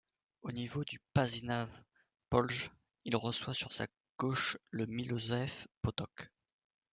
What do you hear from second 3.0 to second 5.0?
il reçoit sur sa gauche le